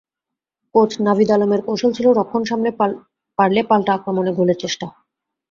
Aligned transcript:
Coach 0.75 0.91
Navid 1.05 1.29
আলমের 1.35 1.61
কৌশল 1.67 1.91
ছিল 1.97 2.07
রক্ষণ 2.11 2.41
সামলে 2.49 2.69
পারলে 3.37 3.61
পাল্টা-আক্রমণে 3.69 4.31
গোলের 4.37 4.57
চেষ্টা। 4.63 4.85